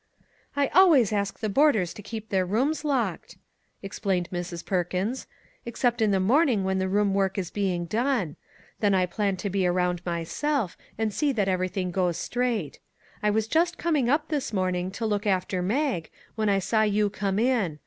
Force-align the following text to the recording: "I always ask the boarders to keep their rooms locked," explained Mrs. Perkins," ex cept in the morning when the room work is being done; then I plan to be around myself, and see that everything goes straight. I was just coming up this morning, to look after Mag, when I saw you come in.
"I 0.55 0.69
always 0.69 1.13
ask 1.13 1.37
the 1.41 1.47
boarders 1.47 1.93
to 1.93 2.01
keep 2.01 2.29
their 2.29 2.43
rooms 2.43 2.83
locked," 2.83 3.37
explained 3.83 4.29
Mrs. 4.31 4.65
Perkins," 4.65 5.27
ex 5.67 5.79
cept 5.81 6.01
in 6.01 6.09
the 6.09 6.19
morning 6.19 6.63
when 6.63 6.79
the 6.79 6.89
room 6.89 7.13
work 7.13 7.37
is 7.37 7.51
being 7.51 7.85
done; 7.85 8.35
then 8.79 8.95
I 8.95 9.05
plan 9.05 9.37
to 9.37 9.49
be 9.51 9.67
around 9.67 10.03
myself, 10.03 10.75
and 10.97 11.13
see 11.13 11.31
that 11.33 11.47
everything 11.47 11.91
goes 11.91 12.17
straight. 12.17 12.79
I 13.21 13.29
was 13.29 13.47
just 13.47 13.77
coming 13.77 14.09
up 14.09 14.29
this 14.29 14.51
morning, 14.51 14.89
to 14.89 15.05
look 15.05 15.27
after 15.27 15.61
Mag, 15.61 16.09
when 16.33 16.49
I 16.49 16.57
saw 16.57 16.81
you 16.81 17.11
come 17.11 17.37
in. 17.37 17.77